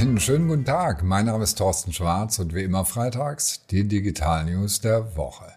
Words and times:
einen 0.00 0.20
schönen 0.20 0.46
guten 0.46 0.64
Tag. 0.64 1.02
Mein 1.02 1.26
Name 1.26 1.42
ist 1.42 1.58
Thorsten 1.58 1.92
Schwarz 1.92 2.38
und 2.38 2.54
wie 2.54 2.62
immer 2.62 2.84
freitags 2.84 3.66
die 3.66 3.82
Digital 3.88 4.44
News 4.44 4.80
der 4.80 5.16
Woche. 5.16 5.52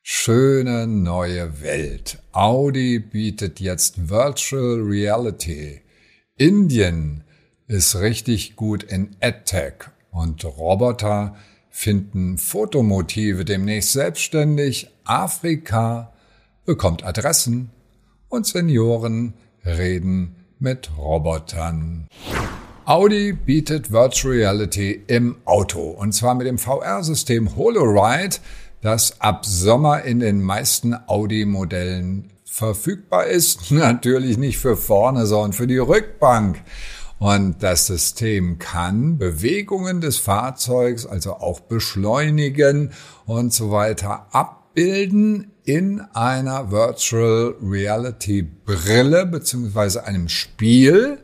Schöne 0.00 0.86
neue 0.86 1.60
Welt. 1.60 2.18
Audi 2.32 2.98
bietet 2.98 3.60
jetzt 3.60 4.08
Virtual 4.08 4.80
Reality. 4.80 5.82
Indien 6.38 7.24
ist 7.66 7.96
richtig 7.96 8.56
gut 8.56 8.82
in 8.82 9.14
AdTech 9.20 9.90
und 10.10 10.42
Roboter 10.46 11.36
finden 11.68 12.38
Fotomotive 12.38 13.44
demnächst 13.44 13.92
selbstständig. 13.92 14.88
Afrika 15.04 16.14
bekommt 16.64 17.04
Adressen 17.04 17.72
und 18.30 18.46
Senioren 18.46 19.34
reden 19.66 20.34
mit 20.58 20.96
Robotern. 20.96 22.08
Audi 22.86 23.32
bietet 23.32 23.90
Virtual 23.90 24.32
Reality 24.32 25.02
im 25.08 25.38
Auto 25.44 25.80
und 25.80 26.12
zwar 26.12 26.36
mit 26.36 26.46
dem 26.46 26.56
VR-System 26.56 27.56
HoloRide, 27.56 28.36
das 28.80 29.20
ab 29.20 29.44
Sommer 29.44 30.02
in 30.02 30.20
den 30.20 30.40
meisten 30.40 30.94
Audi-Modellen 31.08 32.30
verfügbar 32.44 33.26
ist. 33.26 33.70
Natürlich 33.72 34.38
nicht 34.38 34.58
für 34.58 34.76
vorne, 34.76 35.26
sondern 35.26 35.52
für 35.52 35.66
die 35.66 35.78
Rückbank. 35.78 36.62
Und 37.18 37.60
das 37.60 37.88
System 37.88 38.60
kann 38.60 39.18
Bewegungen 39.18 40.00
des 40.00 40.18
Fahrzeugs, 40.18 41.06
also 41.06 41.32
auch 41.32 41.58
beschleunigen 41.58 42.92
und 43.24 43.52
so 43.52 43.72
weiter, 43.72 44.28
abbilden 44.30 45.50
in 45.64 46.02
einer 46.12 46.70
Virtual 46.70 47.56
Reality 47.60 48.42
Brille 48.42 49.26
beziehungsweise 49.26 50.04
einem 50.04 50.28
Spiel. 50.28 51.18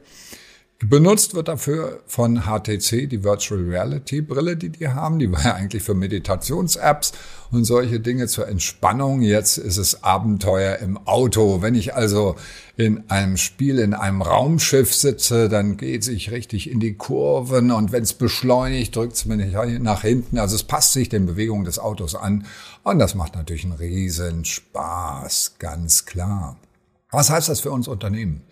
Benutzt 0.84 1.34
wird 1.34 1.46
dafür 1.46 2.00
von 2.08 2.42
HTC 2.42 3.08
die 3.08 3.22
Virtual 3.22 3.60
Reality 3.62 4.20
Brille, 4.20 4.56
die 4.56 4.70
die 4.70 4.88
haben. 4.88 5.20
Die 5.20 5.30
war 5.30 5.44
ja 5.44 5.54
eigentlich 5.54 5.84
für 5.84 5.94
Meditations-Apps 5.94 7.12
und 7.52 7.64
solche 7.64 8.00
Dinge 8.00 8.26
zur 8.26 8.48
Entspannung. 8.48 9.22
Jetzt 9.22 9.58
ist 9.58 9.76
es 9.76 10.02
Abenteuer 10.02 10.78
im 10.78 10.98
Auto. 11.06 11.62
Wenn 11.62 11.76
ich 11.76 11.94
also 11.94 12.34
in 12.76 13.08
einem 13.10 13.36
Spiel 13.36 13.78
in 13.78 13.94
einem 13.94 14.22
Raumschiff 14.22 14.92
sitze, 14.92 15.48
dann 15.48 15.76
geht 15.76 16.02
sich 16.02 16.32
richtig 16.32 16.68
in 16.68 16.80
die 16.80 16.94
Kurven 16.94 17.70
und 17.70 17.92
wenn 17.92 18.02
es 18.02 18.14
beschleunigt, 18.14 18.96
drückt 18.96 19.12
es 19.12 19.24
mir 19.24 19.36
nach 19.78 20.02
hinten. 20.02 20.36
Also 20.36 20.56
es 20.56 20.64
passt 20.64 20.94
sich 20.94 21.08
den 21.08 21.26
Bewegungen 21.26 21.64
des 21.64 21.78
Autos 21.78 22.16
an 22.16 22.44
und 22.82 22.98
das 22.98 23.14
macht 23.14 23.36
natürlich 23.36 23.62
einen 23.62 23.74
riesen 23.74 24.44
Spaß, 24.44 25.54
ganz 25.60 26.06
klar. 26.06 26.56
Was 27.12 27.30
heißt 27.30 27.48
das 27.48 27.60
für 27.60 27.70
uns 27.70 27.86
Unternehmen? 27.86 28.42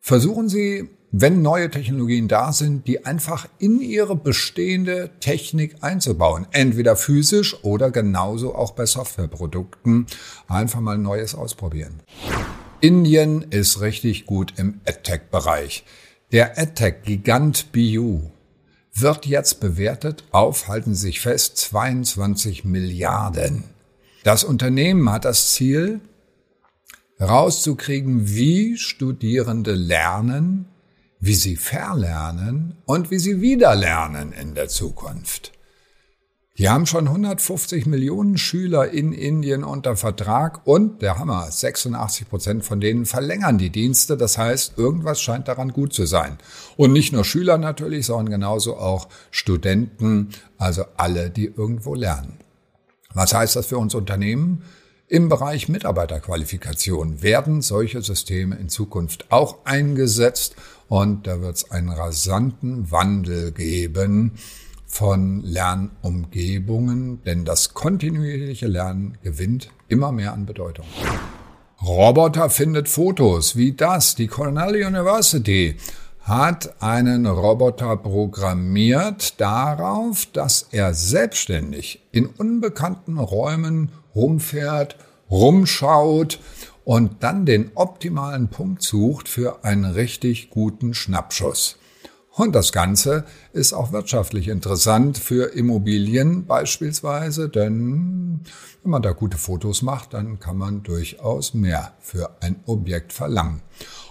Versuchen 0.00 0.48
Sie 0.48 0.88
wenn 1.18 1.40
neue 1.40 1.70
Technologien 1.70 2.28
da 2.28 2.52
sind, 2.52 2.86
die 2.86 3.06
einfach 3.06 3.48
in 3.58 3.80
ihre 3.80 4.16
bestehende 4.16 5.10
Technik 5.20 5.76
einzubauen. 5.80 6.46
Entweder 6.50 6.94
physisch 6.94 7.56
oder 7.64 7.90
genauso 7.90 8.54
auch 8.54 8.72
bei 8.72 8.84
Softwareprodukten. 8.84 10.06
Einfach 10.46 10.80
mal 10.80 10.98
Neues 10.98 11.34
ausprobieren. 11.34 12.00
Indien 12.82 13.46
ist 13.48 13.80
richtig 13.80 14.26
gut 14.26 14.54
im 14.58 14.82
AdTech-Bereich. 14.86 15.84
Der 16.32 16.58
AdTech-Gigant 16.58 17.72
BU 17.72 18.30
wird 18.92 19.24
jetzt 19.24 19.60
bewertet 19.60 20.24
auf, 20.32 20.68
halten 20.68 20.94
Sie 20.94 21.06
sich 21.06 21.20
fest, 21.20 21.56
22 21.56 22.64
Milliarden. 22.64 23.64
Das 24.22 24.44
Unternehmen 24.44 25.10
hat 25.10 25.24
das 25.24 25.54
Ziel, 25.54 26.00
rauszukriegen, 27.18 28.28
wie 28.28 28.76
Studierende 28.76 29.72
lernen, 29.72 30.66
wie 31.18 31.34
sie 31.34 31.56
verlernen 31.56 32.76
und 32.84 33.10
wie 33.10 33.18
sie 33.18 33.40
wieder 33.40 33.74
lernen 33.74 34.32
in 34.32 34.54
der 34.54 34.68
Zukunft. 34.68 35.52
Die 36.58 36.70
haben 36.70 36.86
schon 36.86 37.06
150 37.06 37.84
Millionen 37.84 38.38
Schüler 38.38 38.90
in 38.90 39.12
Indien 39.12 39.62
unter 39.62 39.94
Vertrag 39.94 40.66
und 40.66 41.02
der 41.02 41.18
Hammer, 41.18 41.50
86 41.50 42.30
Prozent 42.30 42.64
von 42.64 42.80
denen 42.80 43.04
verlängern 43.04 43.58
die 43.58 43.68
Dienste. 43.68 44.16
Das 44.16 44.38
heißt, 44.38 44.78
irgendwas 44.78 45.20
scheint 45.20 45.48
daran 45.48 45.74
gut 45.74 45.92
zu 45.92 46.06
sein. 46.06 46.38
Und 46.78 46.94
nicht 46.94 47.12
nur 47.12 47.26
Schüler 47.26 47.58
natürlich, 47.58 48.06
sondern 48.06 48.30
genauso 48.30 48.78
auch 48.78 49.08
Studenten, 49.30 50.30
also 50.56 50.84
alle, 50.96 51.28
die 51.28 51.44
irgendwo 51.44 51.94
lernen. 51.94 52.38
Was 53.12 53.34
heißt 53.34 53.56
das 53.56 53.66
für 53.66 53.76
uns 53.76 53.94
Unternehmen? 53.94 54.62
Im 55.08 55.28
Bereich 55.28 55.68
Mitarbeiterqualifikation 55.68 57.22
werden 57.22 57.62
solche 57.62 58.02
Systeme 58.02 58.56
in 58.56 58.68
Zukunft 58.70 59.30
auch 59.30 59.64
eingesetzt 59.64 60.56
und 60.88 61.26
da 61.26 61.40
wird 61.40 61.56
es 61.56 61.70
einen 61.70 61.90
rasanten 61.90 62.90
Wandel 62.90 63.52
geben 63.52 64.32
von 64.86 65.42
Lernumgebungen, 65.42 67.22
denn 67.24 67.44
das 67.44 67.74
kontinuierliche 67.74 68.66
Lernen 68.66 69.18
gewinnt 69.22 69.68
immer 69.88 70.12
mehr 70.12 70.32
an 70.32 70.46
Bedeutung. 70.46 70.86
Roboter 71.82 72.48
findet 72.50 72.88
Fotos 72.88 73.56
wie 73.56 73.72
das. 73.72 74.14
Die 74.14 74.28
Cornell 74.28 74.86
University 74.86 75.76
hat 76.22 76.82
einen 76.82 77.26
Roboter 77.26 77.96
programmiert 77.96 79.40
darauf, 79.40 80.26
dass 80.32 80.68
er 80.72 80.94
selbstständig 80.94 82.00
in 82.10 82.26
unbekannten 82.26 83.18
Räumen 83.18 83.92
rumfährt, 84.14 84.96
rumschaut 85.30 86.40
und 86.86 87.24
dann 87.24 87.44
den 87.44 87.72
optimalen 87.74 88.46
Punkt 88.46 88.80
sucht 88.80 89.28
für 89.28 89.64
einen 89.64 89.84
richtig 89.84 90.50
guten 90.50 90.94
Schnappschuss. 90.94 91.78
Und 92.30 92.54
das 92.54 92.70
Ganze 92.70 93.24
ist 93.52 93.72
auch 93.72 93.90
wirtschaftlich 93.90 94.46
interessant 94.46 95.18
für 95.18 95.52
Immobilien 95.54 96.46
beispielsweise, 96.46 97.48
denn 97.48 98.40
wenn 98.84 98.90
man 98.90 99.02
da 99.02 99.10
gute 99.10 99.36
Fotos 99.36 99.82
macht, 99.82 100.14
dann 100.14 100.38
kann 100.38 100.58
man 100.58 100.84
durchaus 100.84 101.54
mehr 101.54 101.94
für 101.98 102.36
ein 102.40 102.60
Objekt 102.66 103.12
verlangen. 103.12 103.62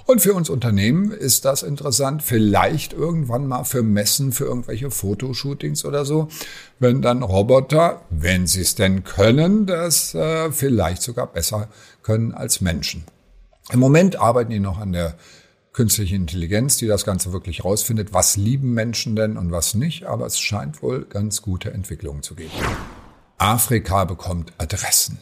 Und 0.08 0.22
für 0.22 0.36
uns 0.36 0.50
Unternehmen 0.50 1.12
ist 1.12 1.46
das 1.46 1.64
interessant, 1.64 2.22
vielleicht 2.22 2.94
irgendwann 2.94 3.48
mal 3.48 3.64
für 3.64 3.82
Messen, 3.82 4.34
für 4.34 4.46
irgendwelche 4.46 4.92
Fotoshootings 4.92 5.84
oder 5.84 6.06
so, 6.06 6.28
wenn 6.78 7.02
dann 7.02 7.24
Roboter, 7.24 8.02
wenn 8.12 8.46
sie 8.46 8.62
es 8.62 8.76
denn 8.76 9.04
können, 9.04 9.66
das 9.66 10.14
äh, 10.14 10.52
vielleicht 10.52 11.02
sogar 11.02 11.26
besser 11.26 11.70
können 12.06 12.36
als 12.36 12.62
Menschen. 12.62 13.04
Im 13.72 13.80
Moment 13.80 14.18
arbeiten 14.18 14.52
die 14.52 14.60
noch 14.60 14.78
an 14.78 14.94
der 14.94 15.16
künstlichen 15.74 16.18
Intelligenz, 16.18 16.78
die 16.78 16.86
das 16.86 17.04
Ganze 17.04 17.34
wirklich 17.34 17.66
rausfindet, 17.66 18.14
was 18.14 18.38
lieben 18.38 18.76
Menschen 18.76 19.16
denn 19.16 19.38
und 19.38 19.52
was 19.52 19.74
nicht, 19.74 20.06
aber 20.06 20.28
es 20.28 20.40
scheint 20.40 20.84
wohl 20.84 21.06
ganz 21.06 21.42
gute 21.42 21.74
Entwicklungen 21.74 22.22
zu 22.22 22.36
geben. 22.36 22.52
Afrika 23.40 24.06
bekommt 24.06 24.54
Adressen. 24.60 25.18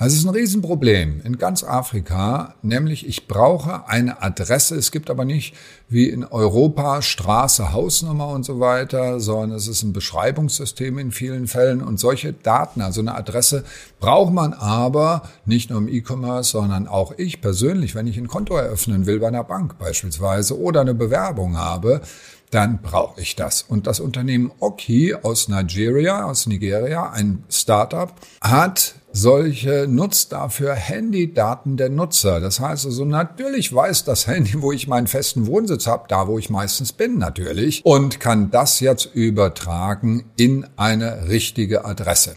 Das 0.00 0.14
ist 0.14 0.24
ein 0.24 0.30
Riesenproblem 0.30 1.22
in 1.24 1.38
ganz 1.38 1.64
Afrika, 1.64 2.54
nämlich 2.62 3.04
ich 3.08 3.26
brauche 3.26 3.88
eine 3.88 4.22
Adresse. 4.22 4.76
Es 4.76 4.92
gibt 4.92 5.10
aber 5.10 5.24
nicht 5.24 5.56
wie 5.88 6.08
in 6.08 6.22
Europa 6.22 7.02
Straße, 7.02 7.72
Hausnummer 7.72 8.28
und 8.28 8.44
so 8.44 8.60
weiter, 8.60 9.18
sondern 9.18 9.58
es 9.58 9.66
ist 9.66 9.82
ein 9.82 9.92
Beschreibungssystem 9.92 10.98
in 10.98 11.10
vielen 11.10 11.48
Fällen 11.48 11.82
und 11.82 11.98
solche 11.98 12.32
Daten, 12.32 12.80
also 12.80 13.00
eine 13.00 13.16
Adresse, 13.16 13.64
braucht 13.98 14.32
man 14.32 14.52
aber 14.52 15.22
nicht 15.46 15.70
nur 15.70 15.80
im 15.80 15.88
E-Commerce, 15.88 16.52
sondern 16.52 16.86
auch 16.86 17.14
ich 17.16 17.40
persönlich, 17.40 17.96
wenn 17.96 18.06
ich 18.06 18.18
ein 18.18 18.28
Konto 18.28 18.54
eröffnen 18.54 19.04
will 19.06 19.18
bei 19.18 19.26
einer 19.26 19.42
Bank 19.42 19.80
beispielsweise 19.80 20.60
oder 20.60 20.82
eine 20.82 20.94
Bewerbung 20.94 21.56
habe, 21.58 22.02
dann 22.50 22.80
brauche 22.82 23.20
ich 23.20 23.34
das. 23.34 23.62
Und 23.62 23.88
das 23.88 23.98
Unternehmen 23.98 24.52
Oki 24.60 25.14
aus 25.14 25.48
Nigeria, 25.48 26.24
aus 26.24 26.46
Nigeria, 26.46 27.10
ein 27.10 27.42
Startup, 27.50 28.12
hat 28.40 28.94
solche 29.20 29.86
nutzt 29.88 30.32
dafür 30.32 30.74
Handydaten 30.74 31.76
der 31.76 31.90
Nutzer. 31.90 32.40
Das 32.40 32.60
heißt 32.60 32.86
also, 32.86 33.04
natürlich 33.04 33.74
weiß 33.74 34.04
das 34.04 34.26
Handy, 34.26 34.62
wo 34.62 34.72
ich 34.72 34.86
meinen 34.86 35.08
festen 35.08 35.46
Wohnsitz 35.46 35.86
habe, 35.86 36.04
da 36.08 36.28
wo 36.28 36.38
ich 36.38 36.50
meistens 36.50 36.92
bin 36.92 37.18
natürlich, 37.18 37.84
und 37.84 38.20
kann 38.20 38.50
das 38.50 38.80
jetzt 38.80 39.10
übertragen 39.14 40.24
in 40.36 40.66
eine 40.76 41.28
richtige 41.28 41.84
Adresse. 41.84 42.36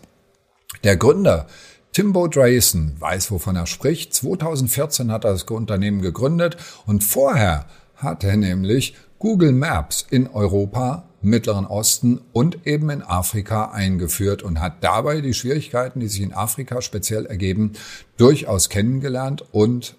Der 0.84 0.98
Gründer 0.98 1.48
Timbo 1.94 2.28
Drayson 2.28 2.94
weiß, 3.00 3.32
wovon 3.32 3.58
er 3.58 3.68
spricht. 3.68 4.14
2014 4.14 5.12
hat 5.12 5.26
er 5.26 5.34
das 5.34 5.44
Unternehmen 5.44 6.02
gegründet 6.02 6.56
und 6.86 7.04
vorher 7.04 7.66
hat 7.96 8.24
er 8.24 8.38
nämlich 8.38 8.96
Google 9.20 9.52
Maps 9.52 10.06
in 10.10 10.28
Europa 10.28 11.04
Mittleren 11.22 11.66
Osten 11.66 12.22
und 12.34 12.66
eben 12.66 12.90
in 12.90 13.02
Afrika 13.02 13.72
eingeführt 13.72 14.44
und 14.44 14.60
hat 14.60 14.84
dabei 14.84 15.22
die 15.22 15.34
Schwierigkeiten, 15.34 16.00
die 16.00 16.08
sich 16.08 16.22
in 16.22 16.34
Afrika 16.34 16.82
speziell 16.82 17.26
ergeben, 17.26 17.74
durchaus 18.18 18.70
kennengelernt 18.70 19.46
und 19.52 19.96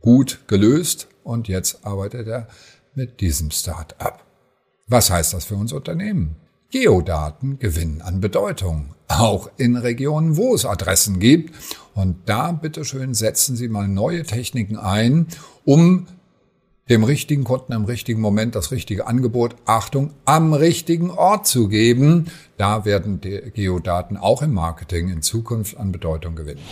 gut 0.00 0.40
gelöst. 0.46 1.08
Und 1.22 1.48
jetzt 1.48 1.84
arbeitet 1.84 2.28
er 2.28 2.48
mit 2.94 3.20
diesem 3.20 3.50
Start-up. 3.50 4.24
Was 4.86 5.10
heißt 5.10 5.34
das 5.34 5.44
für 5.44 5.56
uns 5.56 5.72
Unternehmen? 5.72 6.36
Geodaten 6.70 7.58
gewinnen 7.58 8.02
an 8.02 8.20
Bedeutung, 8.20 8.94
auch 9.08 9.48
in 9.56 9.76
Regionen, 9.76 10.36
wo 10.36 10.54
es 10.54 10.66
Adressen 10.66 11.20
gibt. 11.20 11.54
Und 11.94 12.16
da 12.26 12.52
bitteschön 12.52 13.14
setzen 13.14 13.56
Sie 13.56 13.68
mal 13.68 13.86
neue 13.86 14.24
Techniken 14.24 14.76
ein, 14.76 15.28
um 15.64 16.06
dem 16.88 17.04
richtigen 17.04 17.44
Kunden 17.44 17.72
im 17.72 17.84
richtigen 17.84 18.20
Moment 18.20 18.54
das 18.54 18.70
richtige 18.70 19.06
Angebot, 19.06 19.56
Achtung, 19.64 20.10
am 20.24 20.52
richtigen 20.52 21.10
Ort 21.10 21.46
zu 21.46 21.68
geben. 21.68 22.26
Da 22.56 22.84
werden 22.84 23.20
Geodaten 23.20 24.16
auch 24.16 24.42
im 24.42 24.52
Marketing 24.52 25.08
in 25.08 25.22
Zukunft 25.22 25.76
an 25.78 25.92
Bedeutung 25.92 26.36
gewinnen. 26.36 26.62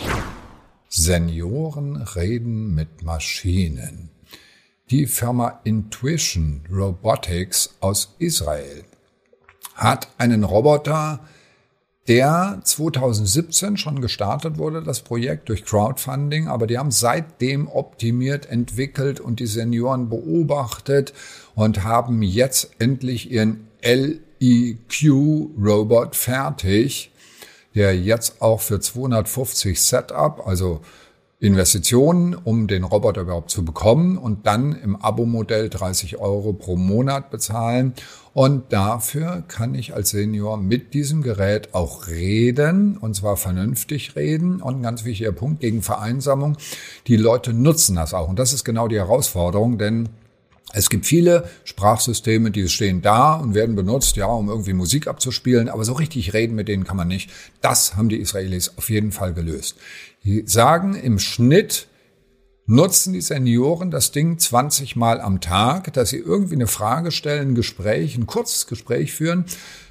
Senioren 0.87 1.97
reden 1.97 2.75
mit 2.75 3.01
Maschinen. 3.03 4.09
Die 4.91 5.07
Firma 5.07 5.59
Intuition 5.63 6.61
Robotics 6.71 7.75
aus 7.79 8.15
Israel 8.19 8.83
hat 9.73 10.09
einen 10.19 10.43
Roboter, 10.43 11.21
der 12.07 12.59
2017 12.63 13.75
schon 13.77 14.01
gestartet 14.01 14.57
wurde, 14.57 14.81
das 14.83 15.01
Projekt 15.01 15.49
durch 15.49 15.63
Crowdfunding, 15.63 16.49
aber 16.49 16.67
die 16.67 16.77
haben 16.77 16.91
seitdem 16.91 17.69
optimiert, 17.69 18.45
entwickelt 18.45 19.21
und 19.21 19.39
die 19.39 19.47
Senioren 19.47 20.09
beobachtet 20.09 21.13
und 21.55 21.83
haben 21.83 22.21
jetzt 22.21 22.71
endlich 22.79 23.31
ihren 23.31 23.69
LEQ-Robot 23.81 26.17
fertig, 26.17 27.11
der 27.73 27.97
jetzt 27.97 28.41
auch 28.41 28.59
für 28.59 28.81
250 28.81 29.81
Setup, 29.81 30.45
also 30.45 30.81
Investitionen, 31.43 32.35
um 32.35 32.67
den 32.67 32.85
Roboter 32.85 33.19
überhaupt 33.19 33.51
zu 33.51 33.65
bekommen 33.65 34.17
und 34.17 34.47
dann 34.47 34.71
im 34.81 34.95
Abo-Modell 34.95 35.69
30 35.69 36.17
Euro 36.17 36.53
pro 36.53 36.77
Monat 36.77 37.31
bezahlen. 37.31 37.93
Und 38.33 38.71
dafür 38.71 39.43
kann 39.49 39.75
ich 39.75 39.93
als 39.93 40.11
Senior 40.11 40.55
mit 40.55 40.93
diesem 40.93 41.21
Gerät 41.21 41.73
auch 41.73 42.07
reden, 42.07 42.97
und 42.97 43.13
zwar 43.17 43.35
vernünftig 43.35 44.15
reden. 44.15 44.61
Und 44.61 44.77
ein 44.77 44.83
ganz 44.83 45.03
wichtiger 45.03 45.33
Punkt 45.33 45.59
gegen 45.59 45.81
Vereinsamung. 45.81 46.55
Die 47.07 47.17
Leute 47.17 47.51
nutzen 47.51 47.97
das 47.97 48.13
auch. 48.13 48.29
Und 48.29 48.39
das 48.39 48.53
ist 48.53 48.63
genau 48.63 48.87
die 48.87 48.97
Herausforderung, 48.97 49.77
denn 49.77 50.07
es 50.73 50.89
gibt 50.89 51.05
viele 51.05 51.49
Sprachsysteme, 51.63 52.51
die 52.51 52.67
stehen 52.67 53.01
da 53.01 53.35
und 53.35 53.53
werden 53.53 53.75
benutzt, 53.75 54.15
ja, 54.15 54.25
um 54.25 54.49
irgendwie 54.49 54.73
Musik 54.73 55.07
abzuspielen, 55.07 55.69
aber 55.69 55.85
so 55.85 55.93
richtig 55.93 56.33
reden 56.33 56.55
mit 56.55 56.67
denen 56.67 56.83
kann 56.83 56.97
man 56.97 57.07
nicht. 57.07 57.29
Das 57.61 57.95
haben 57.95 58.09
die 58.09 58.19
Israelis 58.19 58.73
auf 58.77 58.89
jeden 58.89 59.11
Fall 59.11 59.33
gelöst. 59.33 59.77
Die 60.23 60.43
sagen 60.47 60.95
im 60.95 61.19
Schnitt, 61.19 61.87
nutzen 62.65 63.13
die 63.13 63.21
Senioren 63.21 63.91
das 63.91 64.11
Ding 64.11 64.39
20 64.39 64.95
Mal 64.95 65.21
am 65.21 65.41
Tag, 65.41 65.93
dass 65.93 66.09
sie 66.09 66.17
irgendwie 66.17 66.55
eine 66.55 66.67
Frage 66.67 67.11
stellen, 67.11 67.49
ein 67.49 67.55
Gespräch, 67.55 68.17
ein 68.17 68.25
kurzes 68.25 68.67
Gespräch 68.67 69.13
führen. 69.13 69.45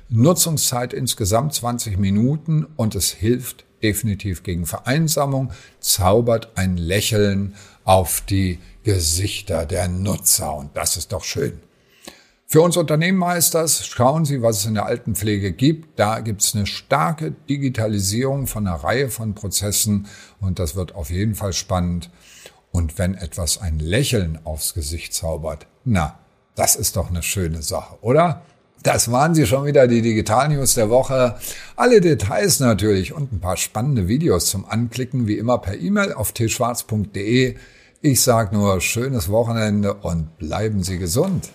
Nutzungszeit 0.08 0.93
insgesamt 0.93 1.55
20 1.55 1.99
Minuten 1.99 2.67
und 2.76 2.94
es 2.94 3.12
hilft 3.12 3.64
definitiv 3.82 4.43
gegen 4.43 4.67
Vereinsamung, 4.67 5.50
zaubert 5.81 6.56
ein 6.56 6.76
Lächeln 6.76 7.55
auf 7.84 8.23
die 8.23 8.58
Gesichter 8.82 9.67
der 9.67 9.88
Nutzer 9.88 10.55
und 10.55 10.76
das 10.76 10.96
ist 10.96 11.12
doch 11.12 11.25
schön. 11.25 11.61
Für 12.52 12.61
uns 12.61 12.76
Unternehmenmeisters 12.76 13.87
schauen 13.87 14.26
Sie, 14.26 14.43
was 14.43 14.58
es 14.58 14.67
in 14.67 14.75
der 14.75 14.84
Altenpflege 14.84 15.52
gibt. 15.52 15.99
Da 15.99 16.20
gibt 16.20 16.43
es 16.43 16.55
eine 16.55 16.67
starke 16.67 17.31
Digitalisierung 17.49 18.46
von 18.46 18.67
einer 18.67 18.76
Reihe 18.76 19.08
von 19.08 19.34
Prozessen 19.34 20.06
und 20.38 20.58
das 20.58 20.76
wird 20.76 20.94
auf 20.94 21.08
jeden 21.08 21.34
Fall 21.34 21.55
spannend. 21.55 22.11
Und 22.70 22.99
wenn 22.99 23.14
etwas 23.14 23.58
ein 23.58 23.79
Lächeln 23.79 24.38
aufs 24.44 24.75
Gesicht 24.75 25.14
zaubert, 25.14 25.67
na, 25.84 26.19
das 26.55 26.76
ist 26.76 26.96
doch 26.96 27.08
eine 27.08 27.23
schöne 27.23 27.62
Sache, 27.62 27.96
oder? 28.02 28.43
Das 28.82 29.12
waren 29.12 29.34
sie 29.34 29.46
schon 29.46 29.64
wieder, 29.64 29.87
die 29.87 30.02
Digital 30.02 30.49
News 30.49 30.75
der 30.75 30.90
Woche. 30.90 31.37
Alle 31.76 32.00
Details 32.00 32.58
natürlich 32.58 33.12
und 33.12 33.32
ein 33.32 33.40
paar 33.40 33.56
spannende 33.56 34.08
Videos 34.08 34.46
zum 34.46 34.64
Anklicken, 34.64 35.29
wie 35.29 35.38
immer 35.38 35.58
per 35.58 35.79
E-Mail 35.79 36.12
auf 36.12 36.34
tschwarz.de. 36.34 37.55
Ich 38.00 38.20
sage 38.20 38.56
nur 38.56 38.81
schönes 38.81 39.29
Wochenende 39.29 39.94
und 39.94 40.37
bleiben 40.38 40.82
Sie 40.82 40.99
gesund. 40.99 41.50